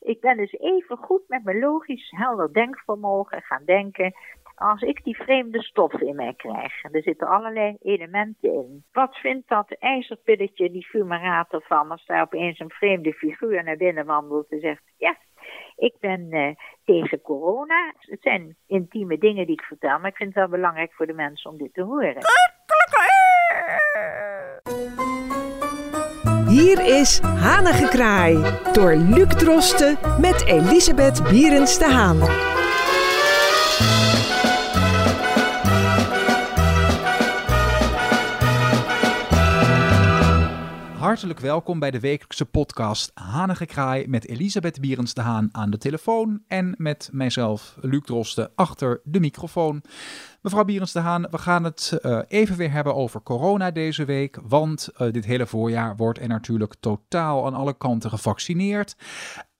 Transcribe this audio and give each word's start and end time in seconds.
Ik 0.00 0.20
ben 0.20 0.36
dus 0.36 0.52
even 0.52 0.96
goed 0.96 1.22
met 1.28 1.44
mijn 1.44 1.58
logisch 1.58 2.10
helder 2.10 2.52
denkvermogen 2.52 3.42
gaan 3.42 3.64
denken. 3.64 4.14
Als 4.54 4.82
ik 4.82 5.04
die 5.04 5.16
vreemde 5.16 5.62
stof 5.62 5.92
in 5.92 6.16
mij 6.16 6.34
krijg, 6.34 6.82
en 6.82 6.92
er 6.92 7.02
zitten 7.02 7.26
allerlei 7.26 7.76
elementen 7.80 8.52
in. 8.52 8.84
Wat 8.92 9.16
vindt 9.16 9.48
dat 9.48 9.76
ijzerpilletje, 9.78 10.70
die 10.70 10.86
fumarator 10.86 11.62
van, 11.62 11.90
als 11.90 12.06
daar 12.06 12.22
opeens 12.22 12.58
een 12.58 12.70
vreemde 12.70 13.12
figuur 13.12 13.64
naar 13.64 13.76
binnen 13.76 14.06
wandelt 14.06 14.50
en 14.50 14.60
zegt, 14.60 14.82
ja, 14.96 15.16
ik 15.76 15.94
ben 16.00 16.26
uh, 16.30 16.54
tegen 16.84 17.20
corona. 17.20 17.94
Het 17.98 18.22
zijn 18.22 18.56
intieme 18.66 19.18
dingen 19.18 19.46
die 19.46 19.54
ik 19.54 19.64
vertel, 19.64 19.98
maar 19.98 20.10
ik 20.10 20.16
vind 20.16 20.34
het 20.34 20.38
wel 20.38 20.58
belangrijk 20.58 20.92
voor 20.92 21.06
de 21.06 21.12
mensen 21.12 21.50
om 21.50 21.58
dit 21.58 21.74
te 21.74 21.82
horen. 21.82 22.22
Hier 26.50 26.98
is 27.00 27.20
Hanengekraai 27.20 28.58
door 28.72 28.96
Luc 28.96 29.26
Drosten 29.28 29.98
met 30.20 30.44
Elisabeth 30.44 31.22
Bierens 31.22 31.78
de 31.78 31.84
Haan. 31.84 32.18
Hartelijk 40.98 41.40
welkom 41.40 41.78
bij 41.78 41.90
de 41.90 42.00
wekelijkse 42.00 42.44
podcast 42.44 43.10
Hanige 43.14 43.66
Kraai 43.66 44.08
met 44.08 44.28
Elisabeth 44.28 44.80
Bierens 44.80 45.14
de 45.14 45.20
Haan 45.20 45.48
aan 45.52 45.70
de 45.70 45.78
telefoon 45.78 46.42
en 46.46 46.74
met 46.78 47.08
mijzelf, 47.12 47.76
Luc 47.80 48.02
Drosten, 48.04 48.50
achter 48.54 49.00
de 49.04 49.20
microfoon. 49.20 49.82
Mevrouw 50.42 50.64
Bierens 50.64 50.92
de 50.92 51.00
Haan, 51.00 51.26
we 51.30 51.38
gaan 51.38 51.64
het 51.64 52.00
uh, 52.02 52.20
even 52.28 52.56
weer 52.56 52.70
hebben 52.70 52.94
over 52.94 53.22
corona 53.22 53.70
deze 53.70 54.04
week, 54.04 54.38
want 54.42 54.90
uh, 54.92 55.10
dit 55.10 55.24
hele 55.24 55.46
voorjaar 55.46 55.96
wordt 55.96 56.18
er 56.18 56.28
natuurlijk 56.28 56.74
totaal 56.80 57.46
aan 57.46 57.54
alle 57.54 57.76
kanten 57.76 58.10
gevaccineerd. 58.10 58.96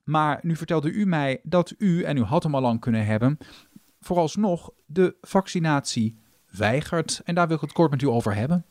Maar 0.05 0.39
nu 0.43 0.57
vertelde 0.57 0.93
u 0.93 1.07
mij 1.07 1.41
dat 1.43 1.75
u, 1.79 2.03
en 2.03 2.17
u 2.17 2.23
had 2.23 2.43
hem 2.43 2.55
al 2.55 2.61
lang 2.61 2.81
kunnen 2.81 3.07
hebben, 3.07 3.39
vooralsnog 4.01 4.71
de 4.87 5.17
vaccinatie 5.21 6.23
weigert. 6.59 7.21
En 7.25 7.35
daar 7.35 7.47
wil 7.47 7.57
ik 7.57 7.63
het 7.63 7.73
kort 7.73 7.91
met 7.91 8.03
u 8.03 8.07
over 8.07 8.35
hebben. 8.35 8.65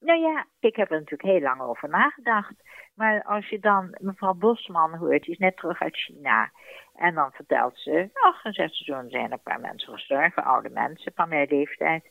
Nou 0.00 0.20
ja, 0.20 0.46
ik 0.60 0.76
heb 0.76 0.90
er 0.90 0.98
natuurlijk 0.98 1.30
heel 1.30 1.40
lang 1.40 1.60
over 1.60 1.88
nagedacht. 1.88 2.54
Maar 2.94 3.24
als 3.24 3.48
je 3.48 3.58
dan 3.58 3.96
mevrouw 4.00 4.34
Bosman 4.34 4.94
hoort, 4.94 5.22
die 5.22 5.32
is 5.32 5.38
net 5.38 5.56
terug 5.56 5.80
uit 5.80 5.96
China. 5.96 6.50
En 6.96 7.14
dan 7.14 7.30
vertelt 7.32 7.78
ze, 7.78 8.08
ach, 8.12 8.44
en 8.44 8.52
zegt 8.52 8.74
ze, 8.74 9.04
zijn 9.08 9.32
een 9.32 9.40
paar 9.42 9.60
mensen 9.60 9.92
gestorven, 9.92 10.44
oude 10.44 10.70
mensen 10.70 11.12
van 11.14 11.28
mijn 11.28 11.48
leeftijd. 11.48 12.04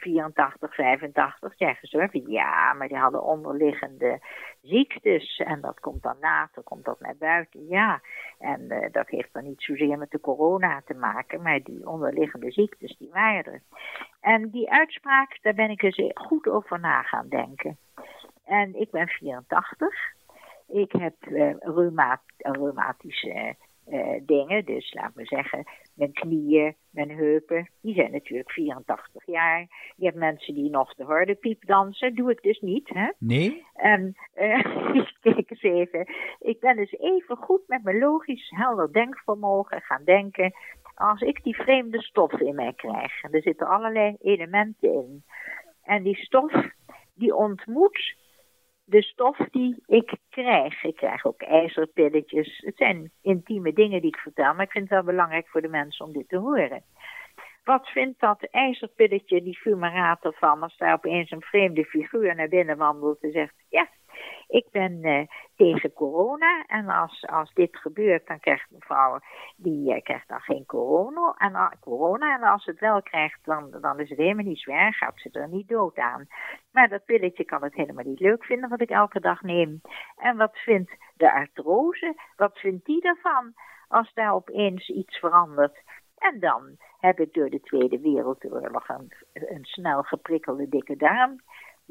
84, 0.00 0.74
85 0.74 1.54
zijn 1.56 1.74
gestorven. 1.74 2.30
Ja, 2.30 2.72
maar 2.72 2.88
die 2.88 2.96
hadden 2.96 3.22
onderliggende 3.22 4.20
ziektes. 4.62 5.38
En 5.38 5.60
dat 5.60 5.80
komt 5.80 6.02
dan 6.02 6.16
later, 6.20 6.62
komt 6.62 6.84
dat 6.84 7.00
naar 7.00 7.16
buiten. 7.18 7.66
Ja, 7.68 8.00
en 8.38 8.60
uh, 8.60 8.86
dat 8.92 9.08
heeft 9.08 9.32
dan 9.32 9.44
niet 9.44 9.62
zozeer 9.62 9.98
met 9.98 10.10
de 10.10 10.20
corona 10.20 10.82
te 10.84 10.94
maken, 10.94 11.42
maar 11.42 11.62
die 11.62 11.88
onderliggende 11.88 12.50
ziektes, 12.50 12.96
die 12.98 13.10
waren 13.12 13.52
er. 13.52 13.62
En 14.20 14.50
die 14.50 14.70
uitspraak, 14.70 15.38
daar 15.42 15.54
ben 15.54 15.70
ik 15.70 15.82
eens 15.82 16.12
goed 16.14 16.46
over 16.46 16.80
na 16.80 17.02
gaan 17.02 17.28
denken. 17.28 17.76
En 18.44 18.80
ik 18.80 18.90
ben 18.90 19.08
84. 19.08 19.94
Ik 20.68 20.92
heb 20.92 21.14
uh, 21.28 21.54
reumat 21.58 22.20
reumatische 22.36 23.56
uh, 23.90 24.20
dingen. 24.22 24.64
Dus 24.64 24.94
laat 24.94 25.14
me 25.14 25.24
zeggen, 25.24 25.64
mijn 25.94 26.12
knieën, 26.12 26.74
mijn 26.90 27.10
heupen, 27.10 27.70
die 27.80 27.94
zijn 27.94 28.12
natuurlijk 28.12 28.50
84 28.50 29.26
jaar. 29.26 29.92
Je 29.96 30.04
hebt 30.04 30.16
mensen 30.16 30.54
die 30.54 30.70
nog 30.70 30.94
de 30.94 31.04
harde 31.04 31.34
piep 31.34 31.66
dansen. 31.66 32.14
Doe 32.14 32.30
ik 32.30 32.42
dus 32.42 32.60
niet, 32.60 32.88
hè? 32.88 33.10
Nee. 33.18 33.64
En 33.74 34.16
uh, 34.36 34.64
kijk 35.20 35.50
eens 35.50 35.62
even. 35.62 36.06
Ik 36.38 36.60
ben 36.60 36.76
dus 36.76 36.92
even 36.92 37.36
goed 37.36 37.62
met 37.66 37.82
mijn 37.82 37.98
logisch 37.98 38.50
helder 38.50 38.92
denkvermogen 38.92 39.80
gaan 39.80 40.04
denken. 40.04 40.52
Als 40.94 41.20
ik 41.20 41.42
die 41.42 41.56
vreemde 41.56 42.02
stof 42.02 42.32
in 42.32 42.54
mij 42.54 42.72
krijg, 42.72 43.22
en 43.22 43.32
er 43.32 43.42
zitten 43.42 43.66
allerlei 43.66 44.16
elementen 44.20 44.92
in. 44.92 45.24
En 45.82 46.02
die 46.02 46.16
stof, 46.16 46.52
die 47.14 47.34
ontmoet 47.34 48.16
de 48.90 49.02
stof 49.02 49.36
die 49.50 49.82
ik 49.86 50.12
krijg. 50.30 50.82
Ik 50.82 50.96
krijg 50.96 51.24
ook 51.24 51.42
ijzerpilletjes. 51.42 52.62
Het 52.64 52.76
zijn 52.76 53.10
intieme 53.22 53.72
dingen 53.72 54.00
die 54.00 54.10
ik 54.10 54.16
vertel, 54.16 54.54
maar 54.54 54.64
ik 54.64 54.70
vind 54.70 54.84
het 54.84 54.92
wel 54.92 55.14
belangrijk 55.14 55.48
voor 55.48 55.60
de 55.60 55.68
mensen 55.68 56.06
om 56.06 56.12
dit 56.12 56.28
te 56.28 56.36
horen. 56.36 56.82
Wat 57.64 57.88
vindt 57.88 58.20
dat 58.20 58.48
ijzerpilletje, 58.50 59.42
die 59.42 59.56
fumarator 59.56 60.34
van, 60.38 60.62
als 60.62 60.76
daar 60.76 60.92
opeens 60.92 61.30
een 61.30 61.40
vreemde 61.40 61.84
figuur 61.84 62.34
naar 62.34 62.48
binnen 62.48 62.76
wandelt 62.76 63.22
en 63.22 63.32
zegt, 63.32 63.54
ja, 63.68 63.88
ik 64.48 64.66
ben 64.70 65.06
uh, 65.06 65.26
tegen 65.56 65.92
corona 65.92 66.64
en 66.66 66.88
als, 66.88 67.26
als 67.26 67.52
dit 67.52 67.76
gebeurt, 67.76 68.26
dan 68.26 68.40
krijgt 68.40 68.70
mevrouw, 68.70 69.18
die 69.56 69.94
uh, 69.94 70.02
krijgt 70.02 70.28
dan 70.28 70.40
geen 70.40 70.66
corona 70.66 71.34
en, 71.38 71.52
uh, 71.52 71.70
corona. 71.80 72.34
En 72.34 72.42
als 72.42 72.64
het 72.64 72.78
wel 72.78 73.02
krijgt, 73.02 73.44
dan, 73.44 73.70
dan 73.80 74.00
is 74.00 74.08
het 74.08 74.18
helemaal 74.18 74.44
niet 74.44 74.58
zwaar, 74.58 74.94
gaat 74.94 75.20
ze 75.20 75.30
er 75.32 75.48
niet 75.48 75.68
dood 75.68 75.98
aan. 75.98 76.26
Maar 76.72 76.88
dat 76.88 77.04
pilletje 77.04 77.44
kan 77.44 77.62
het 77.62 77.74
helemaal 77.74 78.04
niet 78.04 78.20
leuk 78.20 78.44
vinden 78.44 78.68
wat 78.68 78.80
ik 78.80 78.90
elke 78.90 79.20
dag 79.20 79.42
neem. 79.42 79.80
En 80.16 80.36
wat 80.36 80.58
vindt 80.58 80.96
de 81.16 81.32
artrose, 81.32 82.14
wat 82.36 82.58
vindt 82.58 82.84
die 82.84 83.02
ervan 83.02 83.54
als 83.88 84.12
daar 84.14 84.34
opeens 84.34 84.88
iets 84.88 85.18
verandert? 85.18 85.82
En 86.18 86.40
dan 86.40 86.76
heb 86.98 87.20
ik 87.20 87.32
door 87.32 87.50
de 87.50 87.60
Tweede 87.60 88.00
Wereldoorlog 88.00 88.88
een, 88.88 89.12
een 89.32 89.64
snel 89.64 90.02
geprikkelde 90.02 90.68
dikke 90.68 90.96
darm. 90.96 91.40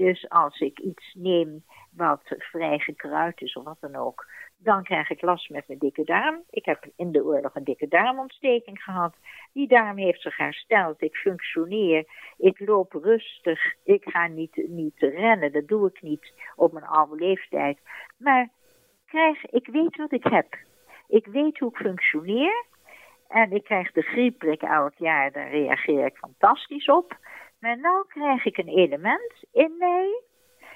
Dus 0.05 0.29
als 0.29 0.59
ik 0.59 0.79
iets 0.79 1.13
neem 1.13 1.63
wat 1.91 2.21
vrij 2.25 2.79
gekruid 2.79 3.41
is 3.41 3.53
of 3.53 3.63
wat 3.63 3.77
dan 3.79 3.95
ook, 3.95 4.25
dan 4.57 4.83
krijg 4.83 5.09
ik 5.09 5.21
last 5.21 5.49
met 5.49 5.67
mijn 5.67 5.79
dikke 5.79 6.03
darm. 6.03 6.43
Ik 6.49 6.65
heb 6.65 6.85
in 6.95 7.11
de 7.11 7.23
oorlog 7.23 7.55
een 7.55 7.63
dikke 7.63 7.87
darmontsteking 7.87 8.83
gehad. 8.83 9.15
Die 9.53 9.67
darm 9.67 9.97
heeft 9.97 10.21
zich 10.21 10.37
hersteld. 10.37 11.01
Ik 11.01 11.15
functioneer. 11.15 12.05
Ik 12.37 12.59
loop 12.59 12.93
rustig. 12.93 13.73
Ik 13.83 14.03
ga 14.03 14.27
niet, 14.27 14.65
niet 14.67 14.99
rennen. 14.99 15.51
Dat 15.51 15.67
doe 15.67 15.87
ik 15.87 16.01
niet 16.01 16.33
op 16.55 16.71
mijn 16.71 16.85
oude 16.85 17.15
leeftijd. 17.15 17.79
Maar 18.17 18.49
krijg, 19.05 19.45
ik 19.45 19.67
weet 19.67 19.95
wat 19.95 20.11
ik 20.11 20.23
heb. 20.23 20.55
Ik 21.07 21.25
weet 21.25 21.59
hoe 21.59 21.69
ik 21.69 21.77
functioneer. 21.77 22.65
En 23.27 23.51
ik 23.51 23.63
krijg 23.63 23.91
de 23.91 24.01
griepprik 24.01 24.61
elk 24.61 24.93
jaar. 24.97 25.31
Daar 25.31 25.49
reageer 25.49 26.05
ik 26.05 26.17
fantastisch 26.17 26.87
op. 26.89 27.17
Maar 27.59 27.75
nu 27.75 28.03
krijg 28.07 28.45
ik 28.45 28.57
een 28.57 28.67
element 28.67 29.43
in 29.51 29.75
mij 29.77 30.21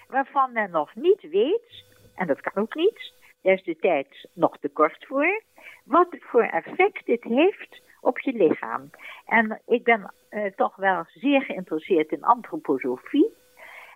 waarvan 0.08 0.52
men 0.52 0.72
nog 0.72 0.96
niet 0.96 1.22
weet, 1.22 1.86
en 2.16 2.28
dat 2.28 2.42
kan 2.42 2.64
ook 2.64 2.76
niet, 2.76 3.14
daar 3.42 3.54
is 3.54 3.64
de 3.64 3.76
tijd 3.76 4.30
nog 4.34 4.58
te 4.58 4.70
kort 4.70 5.06
voor, 5.06 5.44
wat 5.86 6.08
voor 6.20 6.44
effect 6.44 7.06
dit 7.06 7.24
heeft 7.24 7.82
op 8.02 8.20
je 8.20 8.34
lichaam. 8.34 8.90
En 9.26 9.62
ik 9.66 9.84
ben 9.84 10.14
uh, 10.30 10.46
toch 10.46 10.76
wel 10.76 11.04
zeer 11.08 11.42
geïnteresseerd 11.42 12.12
in 12.12 12.24
antroposofie. 12.24 13.34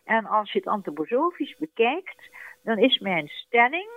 En 0.04 0.26
als 0.26 0.52
je 0.52 0.60
het 0.60 0.68
antroposofisch 0.68 1.56
bekijkt, 1.58 2.36
dan 2.64 2.78
is 2.78 3.00
mijn 3.00 3.28
stelling, 3.28 3.90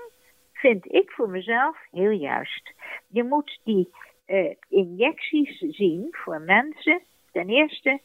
vind 0.53 0.93
ik 0.93 1.11
voor 1.11 1.29
mezelf, 1.29 1.79
heel 1.91 2.11
juist. 2.11 2.73
Je 3.09 3.25
moet 3.25 3.61
die 3.65 3.95
uh, 4.27 4.55
injecties 4.69 5.59
zien 5.59 6.09
voor 6.11 6.41
mensen, 6.41 7.03
ten 7.33 7.49
eerste 7.49 8.01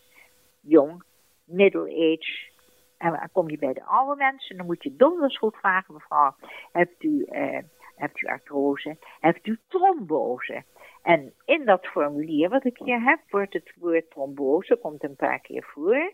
jong, 0.67 1.03
middle 1.43 1.89
age. 1.89 2.53
En 2.97 3.11
dan 3.11 3.29
kom 3.31 3.49
je 3.49 3.57
bij 3.57 3.73
de 3.73 3.83
oude 3.83 4.15
mensen, 4.15 4.57
dan 4.57 4.65
moet 4.65 4.83
je 4.83 4.95
donders 4.95 5.37
goed 5.37 5.55
vragen, 5.55 5.93
mevrouw, 5.93 6.35
hebt 6.71 7.03
u, 7.03 7.27
uh, 7.31 7.57
hebt 7.95 8.21
u 8.21 8.27
artrose, 8.27 8.97
hebt 9.19 9.47
u 9.47 9.59
trombose? 9.67 10.63
En 11.05 11.33
in 11.45 11.65
dat 11.65 11.85
formulier 11.85 12.49
wat 12.49 12.65
ik 12.65 12.77
hier 12.77 13.01
heb, 13.01 13.19
wordt 13.29 13.53
het 13.53 13.73
woord 13.75 14.09
trombose, 14.09 14.75
komt 14.75 15.03
een 15.03 15.15
paar 15.15 15.39
keer 15.39 15.63
voor. 15.63 16.13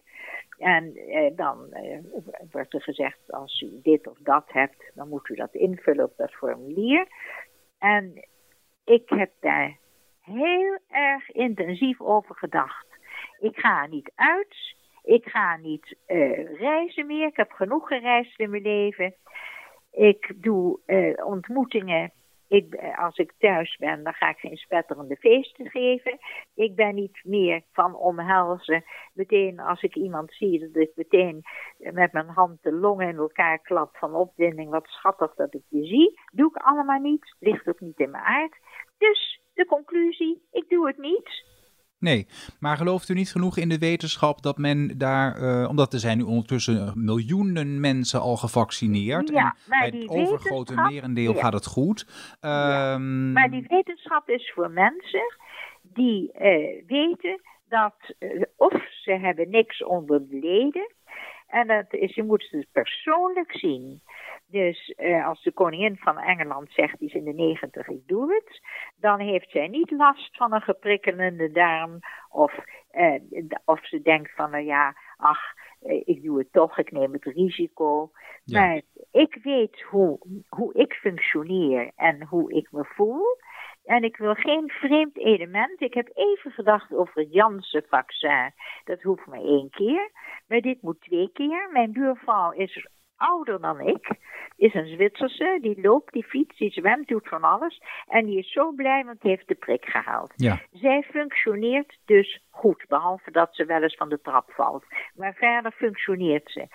En 0.58 0.96
eh, 0.96 1.36
dan 1.36 1.72
eh, 1.72 2.00
wordt 2.52 2.74
er 2.74 2.82
gezegd, 2.82 3.32
als 3.32 3.62
u 3.62 3.80
dit 3.82 4.08
of 4.08 4.18
dat 4.20 4.44
hebt, 4.48 4.92
dan 4.94 5.10
moet 5.10 5.30
u 5.30 5.36
dat 5.36 5.54
invullen 5.54 6.06
op 6.06 6.14
dat 6.18 6.32
formulier. 6.32 7.08
En 7.80 8.28
ik 8.86 9.10
heb 9.10 9.32
daar 9.40 9.78
heel 10.22 10.78
erg 10.88 11.32
intensief 11.32 12.02
over 12.02 12.36
gedacht. 12.36 12.91
Ik 13.42 13.58
ga 13.58 13.86
niet 13.86 14.12
uit. 14.16 14.76
Ik 15.04 15.26
ga 15.26 15.58
niet 15.58 15.96
uh, 16.08 16.60
reizen 16.60 17.06
meer. 17.06 17.28
Ik 17.28 17.36
heb 17.36 17.52
genoeg 17.52 17.88
gereisd 17.88 18.40
in 18.40 18.50
mijn 18.50 18.62
leven. 18.62 19.16
Ik 19.92 20.34
doe 20.36 20.80
uh, 20.86 21.26
ontmoetingen. 21.26 22.12
Ik, 22.48 22.76
als 22.96 23.18
ik 23.18 23.34
thuis 23.38 23.78
ben, 23.78 24.04
dan 24.04 24.14
ga 24.14 24.30
ik 24.30 24.38
geen 24.38 24.58
spetterende 24.58 25.16
feesten 25.16 25.70
geven. 25.70 26.18
Ik 26.56 26.76
ben 26.76 26.96
niet 26.96 27.20
meer 27.24 27.62
van 27.72 27.96
omhelzen. 27.96 28.84
Meteen 29.14 29.60
als 29.60 29.82
ik 29.82 29.96
iemand 29.96 30.34
zie, 30.34 30.60
dat 30.60 30.84
ik 30.84 30.92
meteen 30.96 31.42
met 31.78 32.12
mijn 32.12 32.28
hand 32.30 32.64
de 32.64 32.74
longen 32.74 33.08
in 33.08 33.18
elkaar 33.18 33.60
klap 33.60 33.98
van 33.98 34.16
opwinding. 34.16 34.70
Wat 34.70 34.88
schattig 34.88 35.36
dat 35.36 35.54
ik 35.54 35.64
je 35.70 35.86
zie. 35.86 36.20
Doe 36.34 36.50
ik 36.50 36.56
allemaal 36.56 37.00
niet. 37.00 37.36
Ligt 37.40 37.68
ook 37.68 37.80
niet 37.80 38.00
in 38.00 38.12
mijn 38.12 38.24
aard. 38.24 38.58
Dus 38.98 39.42
de 39.54 39.66
conclusie, 39.66 40.42
ik 40.52 40.70
doe 40.70 40.88
het 40.88 40.98
niet. 40.98 41.51
Nee, 42.02 42.28
maar 42.60 42.78
gelooft 42.78 43.10
u 43.10 43.14
niet 43.14 43.32
genoeg 43.32 43.58
in 43.58 43.70
de 43.70 43.78
wetenschap 43.78 44.42
dat 44.42 44.58
men 44.58 44.98
daar, 44.98 45.40
uh, 45.40 45.70
omdat 45.70 45.94
er 45.94 46.00
zijn 46.00 46.18
nu 46.18 46.24
ondertussen 46.24 46.94
miljoenen 46.96 47.80
mensen 47.80 48.22
al 48.22 48.38
gevaccineerd. 48.38 49.30
Ja, 49.30 49.36
en 49.36 49.44
maar 49.68 49.80
bij 49.80 49.92
die 49.92 50.02
het 50.02 50.10
overgrote 50.10 50.74
merendeel 50.76 51.34
ja. 51.34 51.40
gaat 51.40 51.54
het 51.54 51.66
goed. 51.66 52.06
Ja, 52.42 52.72
Ehm, 52.94 53.32
Maar 53.32 53.50
die 53.50 53.66
wetenschap 53.68 54.30
is 54.30 54.52
voor 54.56 54.72
mensen 54.72 55.36
die 55.82 56.32
eh, 56.32 56.84
weten 56.88 57.42
dat 57.70 57.96
eh, 58.20 58.42
of 58.56 58.74
ze 59.02 59.12
hebben 59.12 59.50
niks 59.50 59.84
onder 59.84 60.28
de 60.30 60.40
leden. 60.40 60.92
En 61.52 61.68
dat 61.68 61.94
is, 61.94 62.16
je 62.16 62.24
moet 62.24 62.48
het 62.52 62.68
persoonlijk 62.72 63.52
zien. 63.52 64.02
Dus 64.48 64.94
eh, 64.98 65.28
als 65.28 65.44
de 65.44 65.52
koningin 65.52 65.98
van 65.98 66.18
Engeland 66.18 66.72
zegt, 66.72 67.00
die 67.00 67.08
is 67.08 67.14
in 67.14 67.24
de 67.24 67.34
negentig, 67.34 67.88
ik 67.88 68.08
doe 68.08 68.34
het. 68.34 68.62
Dan 68.96 69.20
heeft 69.20 69.50
zij 69.50 69.68
niet 69.68 69.92
last 69.92 70.38
van 70.38 70.54
een 70.54 70.62
geprikkelende 70.62 71.52
darm. 71.52 72.00
Of, 72.30 72.54
eh, 72.92 73.22
of 73.66 73.86
ze 73.88 74.02
denkt 74.02 74.32
van, 74.36 74.52
nou 74.52 74.64
ja, 74.64 74.96
ach, 75.18 75.54
eh, 75.82 76.02
ik 76.06 76.24
doe 76.24 76.38
het 76.38 76.52
toch, 76.52 76.78
ik 76.78 76.92
neem 76.92 77.14
het 77.14 77.26
risico. 77.26 78.12
Ja. 78.44 78.60
Maar 78.60 78.82
ik 79.12 79.40
weet 79.44 79.82
hoe, 79.82 80.20
hoe 80.50 80.74
ik 80.74 80.94
functioneer 80.94 81.92
en 81.96 82.24
hoe 82.24 82.54
ik 82.54 82.72
me 82.72 82.86
voel. 82.86 83.24
En 83.86 84.04
ik 84.04 84.18
wil 84.18 84.34
geen 84.34 84.70
vreemd 84.70 85.18
element. 85.18 85.82
Ik 85.82 85.94
heb 85.94 86.10
even 86.14 86.52
gedacht 86.52 86.94
over 86.94 87.22
het 87.22 87.34
Janssen-vaccin. 87.34 88.54
Dat 88.84 89.02
hoeft 89.02 89.26
maar 89.26 89.44
één 89.44 89.70
keer. 89.70 90.12
Maar 90.48 90.62
dit 90.62 90.82
moet 90.82 91.02
twee 91.02 91.30
keer. 91.34 91.70
Mijn 91.72 91.92
buurvrouw 91.92 92.52
is 92.52 92.88
ouder 93.16 93.62
dan 93.62 93.80
ik. 93.80 94.10
Is 94.56 94.74
een 94.74 94.88
Zwitserse. 94.88 95.58
Die 95.62 95.82
loopt, 95.82 96.14
die 96.14 96.24
fietst, 96.24 96.58
die 96.58 96.72
zwemt, 96.72 97.08
doet 97.08 97.28
van 97.28 97.44
alles. 97.44 97.82
En 98.08 98.26
die 98.26 98.38
is 98.38 98.52
zo 98.52 98.72
blij, 98.72 99.06
want 99.06 99.22
die 99.22 99.32
heeft 99.32 99.48
de 99.48 99.56
prik 99.56 99.86
gehaald. 99.86 100.34
ja, 100.36 100.62
Zij 100.72 101.04
functioneert 101.04 101.98
dus 102.06 102.42
goed, 102.50 102.86
behalve 102.88 103.32
dat 103.32 103.56
ze 103.56 103.66
wel 103.66 103.82
eens 103.82 103.96
van 103.96 104.10
de 104.10 104.22
trap 104.22 104.52
valt. 104.52 104.86
Maar 105.16 105.34
verder 105.34 105.72
functioneert 105.72 106.52
ze. 106.52 106.68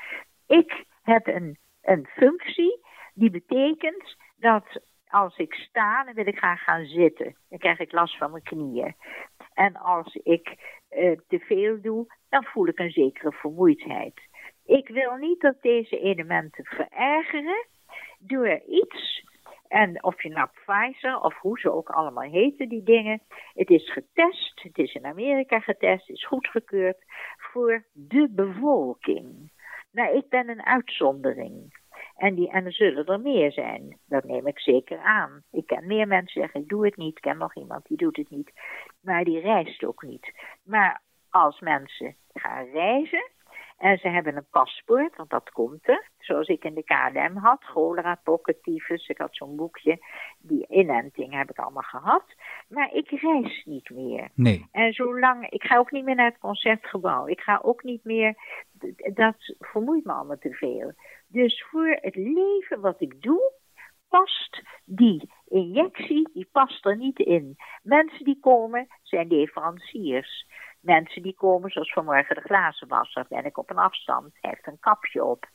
Ik 0.46 0.84
heb 1.02 1.26
een, 1.26 1.58
een 1.82 2.06
functie 2.06 2.84
die 3.14 3.30
betekent 3.30 4.16
dat 4.36 4.80
als 5.10 5.36
ik 5.36 5.54
sta, 5.54 6.04
dan 6.04 6.14
wil 6.14 6.26
ik 6.26 6.38
graag 6.38 6.62
gaan 6.62 6.84
zitten. 6.84 7.36
Dan 7.48 7.58
krijg 7.58 7.78
ik 7.78 7.92
last 7.92 8.16
van 8.16 8.30
mijn 8.30 8.42
knieën. 8.42 8.94
En 9.54 9.76
als 9.76 10.14
ik 10.14 10.56
eh, 10.88 11.18
te 11.28 11.38
veel 11.38 11.80
doe, 11.80 12.06
dan 12.28 12.44
voel 12.44 12.66
ik 12.66 12.78
een 12.78 12.90
zekere 12.90 13.32
vermoeidheid. 13.32 14.20
Ik 14.64 14.88
wil 14.88 15.16
niet 15.16 15.40
dat 15.40 15.62
deze 15.62 15.98
elementen 15.98 16.64
verergeren 16.64 17.66
door 18.18 18.60
iets 18.66 19.24
en 19.68 20.04
of 20.04 20.22
je 20.22 20.28
nou 20.28 20.48
Pfizer 20.64 21.20
of 21.20 21.38
hoe 21.38 21.58
ze 21.58 21.72
ook 21.72 21.90
allemaal 21.90 22.30
heten, 22.30 22.68
die 22.68 22.82
dingen. 22.82 23.22
Het 23.54 23.70
is 23.70 23.92
getest, 23.92 24.62
het 24.62 24.78
is 24.78 24.94
in 24.94 25.04
Amerika 25.04 25.60
getest, 25.60 26.08
is 26.10 26.26
goedgekeurd 26.26 27.04
voor 27.36 27.84
de 27.92 28.28
bevolking. 28.30 29.52
Nou, 29.90 30.16
ik 30.16 30.28
ben 30.28 30.48
een 30.48 30.62
uitzondering. 30.62 31.84
En, 32.16 32.34
die, 32.34 32.50
en 32.50 32.64
er 32.64 32.72
zullen 32.72 33.06
er 33.06 33.20
meer 33.20 33.52
zijn. 33.52 33.98
Dat 34.06 34.24
neem 34.24 34.46
ik 34.46 34.58
zeker 34.58 34.98
aan. 34.98 35.42
Ik 35.50 35.66
ken 35.66 35.86
meer 35.86 36.06
mensen 36.06 36.34
die 36.34 36.42
zeggen, 36.42 36.60
ik 36.60 36.68
doe 36.68 36.84
het 36.84 36.96
niet. 36.96 37.16
Ik 37.16 37.22
ken 37.22 37.38
nog 37.38 37.54
iemand 37.56 37.86
die 37.86 37.96
doet 37.96 38.16
het 38.16 38.30
niet. 38.30 38.52
Maar 39.00 39.24
die 39.24 39.40
reist 39.40 39.84
ook 39.84 40.02
niet. 40.02 40.32
Maar 40.64 41.00
als 41.30 41.60
mensen 41.60 42.16
gaan 42.32 42.64
reizen, 42.64 43.30
en 43.78 43.98
ze 43.98 44.08
hebben 44.08 44.36
een 44.36 44.46
paspoort, 44.50 45.16
want 45.16 45.30
dat 45.30 45.50
komt 45.50 45.88
er. 45.88 46.08
Zoals 46.18 46.48
ik 46.48 46.64
in 46.64 46.74
de 46.74 46.84
KLM 46.84 47.36
had. 47.36 47.64
Cholera, 47.64 48.20
pokken, 48.24 48.60
tyfus. 48.60 49.08
Ik 49.08 49.18
had 49.18 49.36
zo'n 49.36 49.56
boekje. 49.56 49.98
Die 50.38 50.66
inenting 50.68 51.34
heb 51.34 51.50
ik 51.50 51.58
allemaal 51.58 51.82
gehad. 51.82 52.24
Maar 52.68 52.92
ik 52.92 53.10
reis 53.10 53.64
niet 53.64 53.90
meer. 53.90 54.28
nee. 54.34 54.68
En 54.72 54.92
zolang, 54.92 55.50
ik 55.50 55.62
ga 55.62 55.76
ook 55.76 55.90
niet 55.90 56.04
meer 56.04 56.14
naar 56.14 56.30
het 56.30 56.38
concertgebouw. 56.38 57.26
Ik 57.26 57.40
ga 57.40 57.60
ook 57.62 57.82
niet 57.82 58.04
meer, 58.04 58.34
dat 59.14 59.54
vermoeit 59.58 60.04
me 60.04 60.12
allemaal 60.12 60.38
te 60.38 60.52
veel. 60.52 60.92
Dus 61.26 61.64
voor 61.70 61.98
het 62.00 62.14
leven 62.14 62.80
wat 62.80 63.00
ik 63.00 63.22
doe, 63.22 63.52
past 64.08 64.62
die 64.84 65.30
injectie, 65.44 66.28
die 66.32 66.48
past 66.52 66.86
er 66.86 66.96
niet 66.96 67.18
in. 67.18 67.56
Mensen 67.82 68.24
die 68.24 68.38
komen 68.40 68.86
zijn 69.02 69.28
leveranciers. 69.28 70.46
Mensen 70.80 71.22
die 71.22 71.34
komen, 71.34 71.70
zoals 71.70 71.92
vanmorgen 71.92 72.34
de 72.34 72.40
glazenwasser, 72.40 73.26
ben 73.28 73.44
ik 73.44 73.58
op 73.58 73.70
een 73.70 73.78
afstand, 73.78 74.38
heeft 74.40 74.66
een 74.66 74.78
kapje 74.80 75.24
op. 75.24 75.46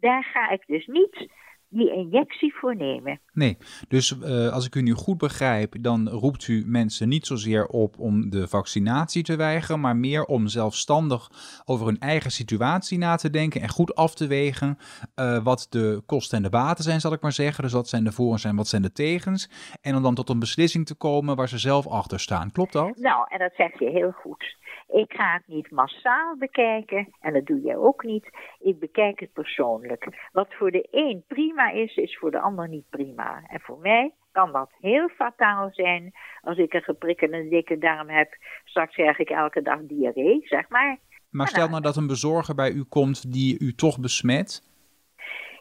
Daar 0.00 0.24
ga 0.24 0.50
ik 0.50 0.66
dus 0.66 0.86
niet 0.86 1.32
die 1.70 1.92
injectie 1.92 2.54
voor 2.54 2.76
nemen. 2.76 3.20
Nee, 3.32 3.56
dus 3.88 4.20
eh, 4.20 4.52
als 4.52 4.66
ik 4.66 4.74
u 4.74 4.82
nu 4.82 4.92
goed 4.92 5.18
begrijp, 5.18 5.74
dan 5.80 6.08
roept 6.08 6.48
u 6.48 6.62
mensen 6.66 7.08
niet 7.08 7.26
zozeer 7.26 7.66
op 7.66 7.98
om 7.98 8.30
de 8.30 8.48
vaccinatie 8.48 9.22
te 9.22 9.36
weigeren, 9.36 9.80
maar 9.80 9.96
meer 9.96 10.24
om 10.24 10.46
zelfstandig 10.46 11.30
over 11.64 11.86
hun 11.86 11.98
eigen 11.98 12.30
situatie 12.30 12.98
na 12.98 13.16
te 13.16 13.30
denken 13.30 13.60
en 13.60 13.68
goed 13.68 13.94
af 13.94 14.14
te 14.14 14.26
wegen 14.26 14.78
eh, 15.14 15.44
wat 15.44 15.66
de 15.70 16.02
kosten 16.06 16.36
en 16.36 16.42
de 16.42 16.50
baten 16.50 16.84
zijn, 16.84 17.00
zal 17.00 17.12
ik 17.12 17.22
maar 17.22 17.32
zeggen. 17.32 17.64
Dus 17.64 17.72
wat 17.72 17.88
zijn 17.88 18.04
de 18.04 18.12
voor 18.12 18.32
en 18.32 18.38
zijn, 18.38 18.56
wat 18.56 18.68
zijn 18.68 18.82
de 18.82 18.92
tegens. 18.92 19.50
En 19.80 19.96
om 19.96 20.02
dan 20.02 20.14
tot 20.14 20.28
een 20.28 20.38
beslissing 20.38 20.86
te 20.86 20.96
komen 20.96 21.36
waar 21.36 21.48
ze 21.48 21.58
zelf 21.58 21.86
achter 21.86 22.20
staan. 22.20 22.52
Klopt 22.52 22.72
dat? 22.72 22.96
Nou, 22.96 23.26
en 23.28 23.38
dat 23.38 23.52
zeg 23.54 23.78
je 23.78 23.90
heel 23.90 24.10
goed. 24.10 24.58
Ik 24.92 25.12
ga 25.12 25.32
het 25.32 25.46
niet 25.46 25.70
massaal 25.70 26.36
bekijken, 26.36 27.08
en 27.20 27.32
dat 27.32 27.46
doe 27.46 27.60
jij 27.60 27.76
ook 27.76 28.04
niet. 28.04 28.30
Ik 28.58 28.78
bekijk 28.78 29.20
het 29.20 29.32
persoonlijk. 29.32 30.28
Wat 30.32 30.54
voor 30.54 30.70
de 30.70 30.88
een 30.90 31.24
prima 31.28 31.59
is, 31.68 31.96
is 31.96 32.18
voor 32.18 32.30
de 32.30 32.40
ander 32.40 32.68
niet 32.68 32.88
prima. 32.88 33.42
En 33.46 33.60
voor 33.60 33.78
mij 33.78 34.14
kan 34.32 34.52
dat 34.52 34.70
heel 34.80 35.08
fataal 35.08 35.68
zijn 35.72 36.12
als 36.40 36.58
ik 36.58 36.74
een 36.74 36.82
geprikkelde 36.82 37.48
dikke 37.48 37.78
darm 37.78 38.08
heb. 38.08 38.36
Straks 38.64 38.94
krijg 38.94 39.18
ik 39.18 39.30
elke 39.30 39.62
dag 39.62 39.80
diarree, 39.82 40.40
zeg 40.44 40.68
maar. 40.68 40.98
Maar 41.30 41.48
stel 41.48 41.68
nou 41.68 41.82
dat 41.82 41.96
een 41.96 42.06
bezorger 42.06 42.54
bij 42.54 42.70
u 42.70 42.84
komt 42.84 43.32
die 43.32 43.58
u 43.60 43.74
toch 43.74 44.00
besmet. 44.00 44.68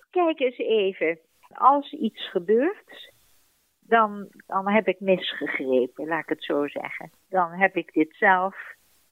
Kijk 0.10 0.40
eens 0.40 0.58
even, 0.58 1.20
als 1.54 1.94
iets 1.94 2.30
gebeurt, 2.30 3.12
dan, 3.80 4.28
dan 4.48 4.70
heb 4.70 4.88
ik 4.88 5.00
misgegrepen, 5.00 6.08
laat 6.08 6.22
ik 6.22 6.30
het 6.30 6.44
zo 6.44 6.68
zeggen. 6.68 7.12
Dan 7.30 7.52
heb 7.52 7.76
ik 7.76 7.94
dit 7.94 8.16
zelf 8.16 8.56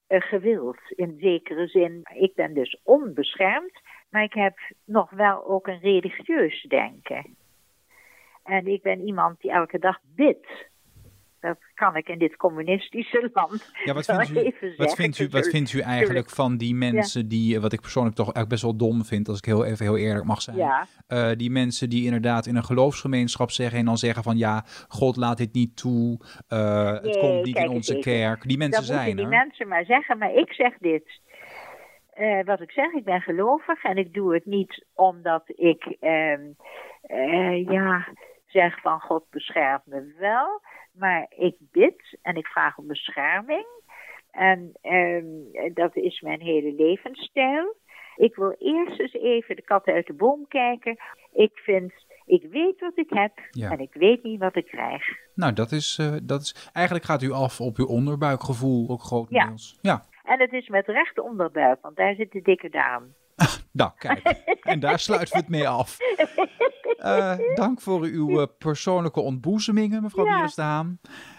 eh, 0.07 0.21
gewild, 0.21 0.79
in 0.87 1.17
zekere 1.19 1.67
zin. 1.67 2.01
Ik 2.13 2.35
ben 2.35 2.53
dus 2.53 2.79
onbeschermd, 2.83 3.81
maar 4.09 4.23
ik 4.23 4.33
heb 4.33 4.57
nog 4.85 5.09
wel 5.09 5.47
ook 5.47 5.67
een 5.67 5.79
religieus 5.79 6.65
denken. 6.67 7.35
En 8.43 8.67
ik 8.67 8.81
ben 8.81 8.99
iemand 8.99 9.41
die 9.41 9.51
elke 9.51 9.79
dag 9.79 9.99
bidt. 10.15 10.47
Dat 11.39 11.57
kan 11.73 11.95
ik 11.95 12.07
in 12.07 12.19
dit 12.19 12.35
communistische 12.35 13.29
land. 13.33 13.71
Ja, 13.83 13.93
wat 13.93 14.05
vindt 14.15 14.29
u, 14.29 14.37
even 14.37 14.73
wat 14.77 14.95
vindt 14.95 15.19
u, 15.19 15.27
wat 15.29 15.47
vindt 15.47 15.73
u 15.73 15.79
eigenlijk 15.79 16.29
van 16.29 16.57
die 16.57 16.75
mensen 16.75 17.27
die, 17.27 17.55
eh, 17.55 17.61
wat 17.61 17.73
ik 17.73 17.81
persoonlijk 17.81 18.15
toch 18.15 18.33
eigenlijk 18.33 18.49
best 18.61 18.61
wel 18.61 18.89
dom 18.89 19.05
vind, 19.05 19.27
als 19.27 19.37
ik 19.37 19.45
heel 19.45 19.65
even 19.65 19.85
heel 19.85 19.97
eerlijk 19.97 20.25
mag 20.25 20.41
zijn. 20.41 20.57
Ja, 20.57 20.87
Eh, 21.07 21.31
die 21.35 21.51
mensen 21.51 21.89
die 21.89 22.05
inderdaad 22.05 22.45
in 22.45 22.55
een 22.55 22.63
geloofsgemeenschap 22.63 23.51
zeggen 23.51 23.79
en 23.79 23.85
dan 23.85 23.97
zeggen 23.97 24.23
van 24.23 24.37
ja, 24.37 24.63
God 24.87 25.15
laat 25.15 25.37
dit 25.37 25.53
niet 25.53 25.77
toe, 25.77 26.19
eh, 26.47 26.91
het 26.91 27.17
komt 27.17 27.43
niet 27.45 27.57
in 27.57 27.69
onze 27.69 27.99
kerk. 27.99 28.47
Die 28.47 28.57
mensen 28.57 28.85
dat 28.85 28.95
zijn 28.95 29.15
die 29.15 29.25
er. 29.25 29.31
mensen 29.31 29.67
maar 29.67 29.85
zeggen, 29.85 30.17
maar 30.17 30.33
ik 30.33 30.53
zeg 30.53 30.77
dit. 30.77 31.19
Eh, 32.17 32.43
wat 32.45 32.61
ik 32.61 32.71
zeg, 32.71 32.93
ik 32.93 33.03
ben 33.03 33.21
gelovig 33.21 33.83
en 33.83 33.97
ik 33.97 34.13
doe 34.13 34.33
het 34.33 34.45
niet 34.45 34.85
omdat 34.93 35.43
ik, 35.45 35.95
ehm, 35.99 36.41
eh, 37.01 37.65
ja, 37.65 38.07
zeg 38.45 38.81
van 38.81 38.99
God 38.99 39.23
beschermt 39.29 39.85
me 39.85 40.15
wel. 40.19 40.61
Maar 40.91 41.25
ik 41.29 41.55
bid 41.59 42.17
en 42.21 42.35
ik 42.35 42.47
vraag 42.47 42.77
om 42.77 42.87
bescherming. 42.87 43.65
En 44.31 44.71
ehm, 44.81 45.25
dat 45.73 45.95
is 45.95 46.21
mijn 46.21 46.41
hele 46.41 46.73
levensstijl. 46.73 47.75
Ik 48.15 48.35
wil 48.35 48.55
eerst 48.59 48.99
eens 48.99 49.13
even 49.13 49.55
de 49.55 49.61
kat 49.61 49.85
uit 49.85 50.07
de 50.07 50.13
boom 50.13 50.47
kijken. 50.47 50.97
Ik 51.33 51.51
vind, 51.53 51.93
ik 52.25 52.45
weet 52.51 52.79
wat 52.79 52.97
ik 52.97 53.09
heb 53.09 53.31
Ja. 53.51 53.71
en 53.71 53.79
ik 53.79 53.93
weet 53.93 54.23
niet 54.23 54.39
wat 54.39 54.55
ik 54.55 54.65
krijg. 54.65 55.03
Nou, 55.35 55.53
dat 55.53 55.71
is, 55.71 55.97
eh, 55.99 56.15
dat 56.23 56.41
is, 56.41 56.69
eigenlijk 56.73 57.05
gaat 57.05 57.21
u 57.21 57.31
af 57.31 57.61
op 57.61 57.77
uw 57.77 57.87
onderbuikgevoel 57.87 58.89
ook 58.89 59.01
grotendeels. 59.01 59.77
Ja. 59.81 60.01
En 60.27 60.39
het 60.39 60.53
is 60.53 60.67
met 60.67 60.87
rechte 60.87 61.23
onderbuik, 61.23 61.81
want 61.81 61.95
daar 61.95 62.15
zit 62.15 62.31
de 62.31 62.41
dikke 62.41 62.69
darm. 62.69 63.13
Nou, 63.71 63.91
kijk. 63.97 64.19
en 64.61 64.79
daar 64.79 64.99
sluiten 64.99 65.33
we 65.33 65.39
het 65.39 65.49
mee 65.49 65.67
af. 65.67 65.97
Eh, 66.97 67.37
dank 67.55 67.81
voor 67.81 68.01
uw 68.01 68.39
eh, 68.39 68.47
persoonlijke 68.57 69.19
ontboezemingen, 69.19 70.01
mevrouw 70.01 70.25
Ja. 70.55 70.85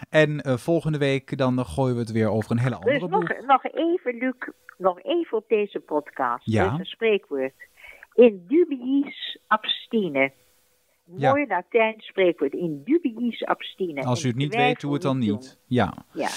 En 0.09 0.39
eh, 0.41 0.57
volgende 0.57 0.97
week 0.97 1.37
dan 1.37 1.65
gooien 1.65 1.93
we 1.93 1.99
het 1.99 2.11
weer 2.11 2.29
over 2.29 2.51
een 2.51 2.59
hele 2.59 2.75
andere 2.75 2.99
Dus 2.99 3.09
nog, 3.09 3.45
nog 3.45 3.63
even, 3.63 4.17
Luc, 4.17 4.33
nog 4.77 5.03
even 5.03 5.37
op 5.37 5.47
deze 5.47 5.79
podcast. 5.79 6.45
Ja. 6.45 6.73
Een 6.79 6.85
spreekwoord. 6.85 7.53
In 8.13 8.43
dubiis 8.47 9.39
abstine. 9.47 10.31
Ja. 11.15 11.31
Mooi 11.31 11.47
Latijn 11.47 11.95
spreekwoord. 11.97 12.53
In 12.53 12.81
dubiis 12.83 13.45
abstine. 13.45 14.03
Als 14.03 14.23
u 14.23 14.27
het 14.27 14.37
niet 14.37 14.55
weet, 14.55 14.81
doe 14.81 14.93
het 14.93 15.01
dan 15.01 15.17
niet. 15.17 15.59
Ja. 15.65 15.93
Ja. 16.13 16.29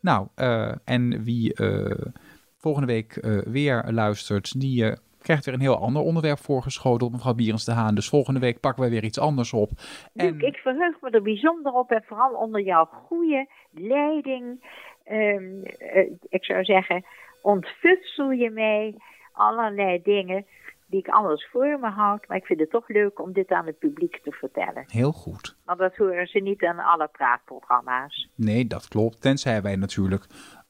Nou, 0.00 0.28
eh, 0.34 0.74
en 0.84 1.24
wie 1.24 1.54
eh, 1.54 2.12
volgende 2.56 2.86
week 2.86 3.16
eh, 3.16 3.38
weer 3.38 3.84
luistert, 3.90 4.60
die 4.60 4.94
krijgt 5.22 5.44
weer 5.44 5.54
een 5.54 5.60
heel 5.60 5.80
ander 5.80 6.02
onderwerp 6.02 6.38
voorgeschoteld, 6.38 7.12
mevrouw 7.12 7.34
Bierens 7.34 7.64
de 7.64 7.72
Haan. 7.72 7.94
Dus 7.94 8.08
volgende 8.08 8.40
week 8.40 8.60
pakken 8.60 8.82
wij 8.82 8.90
weer 8.90 9.04
iets 9.04 9.18
anders 9.18 9.52
op. 9.52 9.70
Luc, 10.12 10.42
ik 10.42 10.56
verheug 10.56 11.00
me 11.00 11.10
er 11.10 11.22
bijzonder 11.22 11.72
op 11.72 11.90
en 11.90 12.04
vooral 12.06 12.32
onder 12.32 12.60
jouw 12.60 12.84
goede 12.84 13.48
leiding 13.70 14.64
ehm, 15.04 15.62
eh, 15.62 16.10
ik 16.28 16.44
zou 16.44 16.64
zeggen, 16.64 17.04
ontfutsel 17.42 18.30
je 18.30 18.50
mij 18.50 18.94
allerlei 19.32 20.02
dingen 20.02 20.46
die 20.90 21.00
ik 21.00 21.08
anders 21.08 21.48
voor 21.50 21.78
me 21.80 21.90
houd. 21.90 22.28
Maar 22.28 22.36
ik 22.36 22.44
vind 22.44 22.60
het 22.60 22.70
toch 22.70 22.88
leuk 22.88 23.20
om 23.20 23.32
dit 23.32 23.50
aan 23.50 23.66
het 23.66 23.78
publiek 23.78 24.20
te 24.22 24.32
vertellen. 24.32 24.84
Heel 24.86 25.12
goed. 25.12 25.56
Want 25.64 25.78
dat 25.78 25.96
horen 25.96 26.26
ze 26.26 26.38
niet 26.38 26.64
aan 26.64 26.78
alle 26.78 27.08
praatprogramma's. 27.12 28.28
Nee, 28.34 28.66
dat 28.66 28.88
klopt. 28.88 29.20
Tenzij 29.20 29.62
wij 29.62 29.76
natuurlijk 29.76 30.26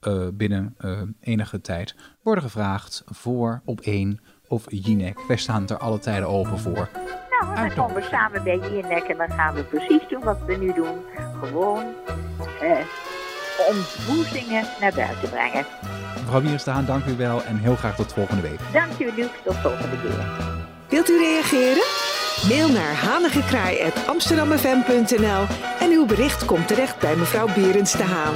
uh, 0.08 0.28
binnen 0.32 0.74
uh, 0.80 1.02
enige 1.20 1.60
tijd 1.60 1.96
worden 2.22 2.44
gevraagd 2.44 3.04
voor 3.06 3.62
op 3.64 3.80
één 3.80 4.20
of 4.48 4.64
Jinek. 4.68 5.20
Wij 5.28 5.36
staan 5.36 5.68
er 5.68 5.78
alle 5.78 5.98
tijden 5.98 6.28
open 6.28 6.58
voor. 6.58 6.88
Nou, 7.30 7.56
dan 7.56 7.74
komen 7.74 7.94
we 7.94 8.02
samen 8.02 8.44
bij 8.44 8.58
Jinek 8.58 9.02
en 9.02 9.16
dan 9.16 9.30
gaan 9.30 9.54
we 9.54 9.64
precies 9.64 10.08
doen 10.08 10.24
wat 10.24 10.44
we 10.44 10.56
nu 10.56 10.72
doen. 10.72 10.98
Gewoon 11.40 11.84
uh, 12.62 12.80
ontboezingen 13.68 14.64
naar 14.80 14.92
buiten 14.94 15.30
brengen. 15.30 15.66
Mevrouw 16.22 16.40
Wierstaan, 16.40 16.84
dank 16.84 17.04
u 17.04 17.16
wel 17.16 17.44
en 17.44 17.58
heel 17.58 17.76
graag 17.76 17.96
tot 17.96 18.12
volgende 18.12 18.42
week. 18.42 18.60
Dank 18.72 18.98
u, 18.98 19.12
Luc. 19.16 19.28
Tot 19.44 19.56
volgende 19.56 20.00
keer. 20.02 20.26
Wilt 20.88 21.08
u 21.08 21.18
reageren? 21.18 21.82
Mail 22.48 22.68
naar 22.68 22.94
hanigekraai.amsterdammefm.nl 22.94 25.46
en 25.80 25.90
uw 25.90 26.06
bericht 26.06 26.44
komt 26.44 26.68
terecht 26.68 26.98
bij 26.98 27.16
mevrouw 27.16 27.48
Bierens 27.54 27.92
de 27.92 28.02
Haan. 28.02 28.34